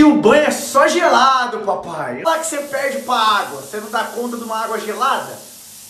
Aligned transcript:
Que 0.00 0.04
o 0.04 0.16
banho 0.16 0.44
é 0.44 0.50
só 0.50 0.88
gelado, 0.88 1.58
papai. 1.58 2.22
Lá 2.22 2.38
que 2.38 2.46
você 2.46 2.56
perde 2.56 3.02
pra 3.02 3.16
água, 3.16 3.60
você 3.60 3.76
não 3.76 3.90
dá 3.90 4.04
conta 4.04 4.38
de 4.38 4.44
uma 4.44 4.64
água 4.64 4.80
gelada? 4.80 5.38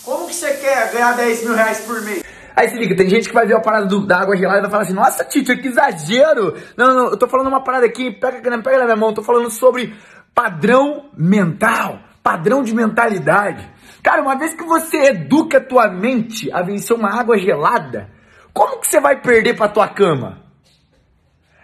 Como 0.04 0.26
que 0.26 0.34
você 0.34 0.52
quer 0.54 0.90
ganhar 0.90 1.12
10 1.12 1.44
mil 1.44 1.54
reais 1.54 1.78
por 1.82 2.02
mês? 2.02 2.24
Aí 2.56 2.68
se 2.68 2.76
liga, 2.76 2.96
tem 2.96 3.08
gente 3.08 3.28
que 3.28 3.34
vai 3.34 3.46
ver 3.46 3.54
a 3.54 3.60
parada 3.60 3.86
do, 3.86 4.04
da 4.04 4.18
água 4.18 4.36
gelada 4.36 4.58
e 4.58 4.62
vai 4.62 4.70
falar 4.72 4.82
assim, 4.82 4.94
nossa, 4.94 5.22
Tito, 5.22 5.56
que 5.56 5.68
exagero! 5.68 6.60
Não, 6.76 6.92
não, 6.92 7.10
eu 7.10 7.16
tô 7.16 7.28
falando 7.28 7.46
uma 7.46 7.62
parada 7.62 7.86
aqui, 7.86 8.10
pega, 8.10 8.40
pega 8.40 8.78
na 8.78 8.84
minha 8.84 8.96
mão, 8.96 9.14
tô 9.14 9.22
falando 9.22 9.48
sobre 9.48 9.94
padrão 10.34 11.08
mental, 11.16 12.00
padrão 12.20 12.64
de 12.64 12.74
mentalidade. 12.74 13.64
Cara, 14.02 14.22
uma 14.22 14.36
vez 14.36 14.54
que 14.54 14.64
você 14.64 15.10
educa 15.10 15.58
a 15.58 15.64
tua 15.64 15.86
mente 15.86 16.50
a 16.52 16.62
vencer 16.62 16.96
uma 16.96 17.16
água 17.16 17.38
gelada, 17.38 18.10
como 18.52 18.80
que 18.80 18.88
você 18.88 18.98
vai 18.98 19.20
perder 19.20 19.54
pra 19.54 19.68
tua 19.68 19.86
cama? 19.86 20.40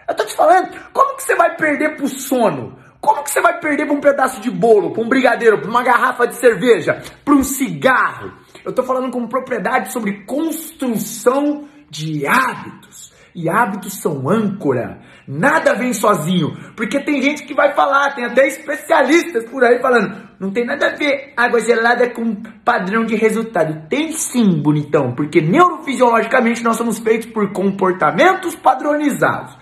Eu 0.07 0.15
tô 0.15 0.23
te 0.23 0.33
falando, 0.33 0.69
como 0.93 1.06
que 1.17 1.23
você 1.23 1.35
vai 1.35 1.55
perder 1.55 1.97
pro 1.97 2.07
sono? 2.07 2.77
Como 3.01 3.23
que 3.23 3.31
você 3.31 3.41
vai 3.41 3.59
perder 3.59 3.85
pra 3.85 3.95
um 3.95 4.01
pedaço 4.01 4.39
de 4.39 4.49
bolo, 4.49 4.91
pra 4.91 5.03
um 5.03 5.09
brigadeiro, 5.09 5.59
pra 5.59 5.69
uma 5.69 5.83
garrafa 5.83 6.27
de 6.27 6.35
cerveja, 6.35 7.01
pra 7.25 7.33
um 7.33 7.43
cigarro? 7.43 8.31
Eu 8.63 8.73
tô 8.73 8.83
falando 8.83 9.11
com 9.11 9.27
propriedade 9.27 9.91
sobre 9.91 10.25
construção 10.25 11.67
de 11.89 12.25
hábitos. 12.25 13.15
E 13.35 13.47
hábitos 13.47 14.01
são 14.01 14.27
âncora. 14.29 14.99
Nada 15.27 15.75
vem 15.75 15.93
sozinho. 15.93 16.57
Porque 16.75 16.99
tem 16.99 17.21
gente 17.21 17.45
que 17.45 17.53
vai 17.53 17.73
falar, 17.75 18.15
tem 18.15 18.25
até 18.25 18.47
especialistas 18.47 19.45
por 19.45 19.63
aí 19.63 19.79
falando, 19.79 20.27
não 20.39 20.51
tem 20.51 20.65
nada 20.65 20.87
a 20.87 20.95
ver 20.95 21.33
água 21.35 21.59
gelada 21.59 22.09
com 22.09 22.35
padrão 22.65 23.05
de 23.05 23.15
resultado. 23.15 23.87
Tem 23.89 24.11
sim, 24.11 24.61
bonitão, 24.61 25.13
porque 25.13 25.41
neurofisiologicamente 25.41 26.63
nós 26.63 26.77
somos 26.77 26.99
feitos 26.99 27.27
por 27.27 27.51
comportamentos 27.51 28.55
padronizados. 28.55 29.56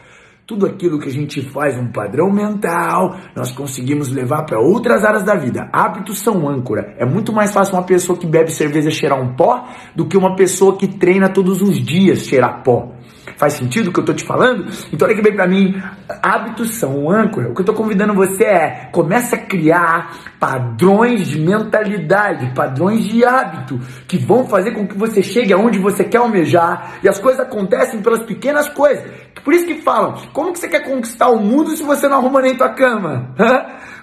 Tudo 0.47 0.67
aquilo 0.67 0.99
que 0.99 1.09
a 1.09 1.11
gente 1.11 1.41
faz 1.41 1.75
um 1.75 1.87
padrão 1.87 2.31
mental, 2.31 3.17
nós 3.35 3.51
conseguimos 3.51 4.09
levar 4.09 4.43
para 4.43 4.59
outras 4.59 5.03
áreas 5.03 5.23
da 5.23 5.33
vida. 5.33 5.67
Hábitos 5.73 6.19
são 6.19 6.47
âncora. 6.47 6.93
É 6.99 7.05
muito 7.05 7.33
mais 7.33 7.51
fácil 7.51 7.73
uma 7.73 7.81
pessoa 7.81 8.15
que 8.15 8.27
bebe 8.27 8.51
cerveja 8.51 8.91
cheirar 8.91 9.19
um 9.19 9.33
pó 9.33 9.67
do 9.95 10.05
que 10.05 10.15
uma 10.15 10.35
pessoa 10.35 10.77
que 10.77 10.87
treina 10.87 11.29
todos 11.29 11.63
os 11.63 11.83
dias 11.83 12.19
cheirar 12.19 12.61
pó. 12.61 12.91
Faz 13.37 13.53
sentido 13.53 13.89
o 13.89 13.91
que 13.91 13.99
eu 13.99 14.05
tô 14.05 14.13
te 14.13 14.23
falando? 14.23 14.67
Então 14.93 15.07
olha 15.07 15.15
que 15.15 15.21
bem 15.21 15.35
para 15.35 15.47
mim, 15.47 15.81
hábitos 16.21 16.75
são 16.75 17.09
âncora. 17.09 17.49
O 17.49 17.55
que 17.55 17.61
eu 17.61 17.65
tô 17.65 17.73
convidando 17.73 18.13
você 18.13 18.43
é, 18.45 18.89
comece 18.91 19.35
a 19.35 19.39
criar 19.39 20.15
padrões 20.39 21.27
de 21.27 21.39
mentalidade, 21.39 22.53
padrões 22.53 23.03
de 23.05 23.25
hábito 23.25 23.79
que 24.07 24.17
vão 24.17 24.47
fazer 24.47 24.71
com 24.71 24.87
que 24.87 24.97
você 24.97 25.21
chegue 25.21 25.51
aonde 25.51 25.79
você 25.79 26.03
quer 26.03 26.19
almejar 26.19 26.99
e 27.03 27.09
as 27.09 27.19
coisas 27.19 27.41
acontecem 27.41 28.01
pelas 28.01 28.23
pequenas 28.23 28.69
coisas. 28.69 29.03
Por 29.45 29.53
isso 29.53 29.67
que 29.67 29.75
falam, 29.75 30.15
como 30.33 30.51
que 30.51 30.57
você 30.57 30.67
quer 30.67 30.83
conquistar 30.83 31.29
o 31.29 31.39
mundo 31.39 31.69
se 31.77 31.83
você 31.83 32.07
não 32.07 32.17
arruma 32.17 32.41
nem 32.41 32.57
tua 32.57 32.69
cama? 32.69 33.35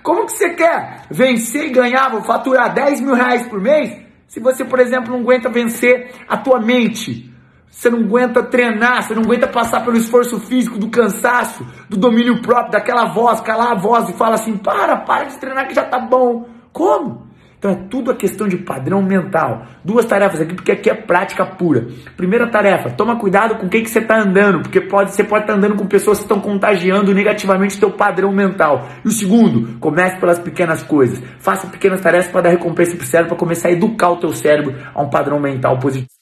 Como 0.00 0.24
que 0.26 0.32
você 0.32 0.50
quer 0.50 1.02
vencer 1.10 1.66
e 1.66 1.70
ganhar, 1.70 2.10
vou 2.10 2.22
faturar 2.22 2.72
10 2.72 3.00
mil 3.00 3.14
reais 3.14 3.46
por 3.48 3.60
mês, 3.60 3.96
se 4.28 4.40
você, 4.40 4.64
por 4.64 4.78
exemplo, 4.78 5.12
não 5.12 5.20
aguenta 5.20 5.48
vencer 5.48 6.12
a 6.28 6.36
tua 6.36 6.60
mente? 6.60 7.32
Você 7.68 7.90
não 7.90 8.00
aguenta 8.00 8.42
treinar, 8.42 9.02
você 9.02 9.14
não 9.14 9.22
aguenta 9.22 9.48
passar 9.48 9.84
pelo 9.84 9.96
esforço 9.96 10.38
físico, 10.38 10.78
do 10.78 10.88
cansaço, 10.88 11.66
do 11.88 11.96
domínio 11.96 12.40
próprio, 12.40 12.72
daquela 12.72 13.06
voz, 13.06 13.40
calar 13.40 13.72
a 13.72 13.74
voz 13.74 14.08
e 14.08 14.12
fala 14.12 14.34
assim: 14.34 14.56
para, 14.56 14.98
para 14.98 15.24
de 15.24 15.38
treinar 15.38 15.66
que 15.66 15.74
já 15.74 15.84
tá 15.84 15.98
bom. 15.98 16.48
Como? 16.72 17.26
Então 17.62 17.70
é 17.70 17.76
tudo 17.88 18.10
a 18.10 18.16
questão 18.16 18.48
de 18.48 18.56
padrão 18.56 19.00
mental. 19.00 19.68
Duas 19.84 20.04
tarefas 20.04 20.40
aqui, 20.40 20.52
porque 20.52 20.72
aqui 20.72 20.90
é 20.90 20.94
prática 20.94 21.46
pura. 21.46 21.86
Primeira 22.16 22.48
tarefa, 22.48 22.90
toma 22.90 23.14
cuidado 23.14 23.54
com 23.54 23.68
quem 23.68 23.84
que 23.84 23.88
você 23.88 24.00
está 24.00 24.20
andando, 24.20 24.62
porque 24.62 24.80
pode, 24.80 25.12
você 25.12 25.22
pode 25.22 25.44
estar 25.44 25.52
tá 25.52 25.58
andando 25.60 25.76
com 25.76 25.86
pessoas 25.86 26.18
que 26.18 26.24
estão 26.24 26.40
contagiando 26.40 27.14
negativamente 27.14 27.76
o 27.76 27.78
teu 27.78 27.92
padrão 27.92 28.32
mental. 28.32 28.88
E 29.04 29.08
o 29.08 29.12
segundo, 29.12 29.78
comece 29.78 30.18
pelas 30.18 30.40
pequenas 30.40 30.82
coisas. 30.82 31.22
Faça 31.38 31.68
pequenas 31.68 32.00
tarefas 32.00 32.32
para 32.32 32.40
dar 32.40 32.50
recompensa 32.50 32.96
para 32.96 33.04
o 33.04 33.06
cérebro, 33.06 33.28
para 33.28 33.38
começar 33.38 33.68
a 33.68 33.70
educar 33.70 34.10
o 34.10 34.16
teu 34.16 34.32
cérebro 34.32 34.74
a 34.92 35.00
um 35.00 35.08
padrão 35.08 35.38
mental 35.38 35.78
positivo. 35.78 36.21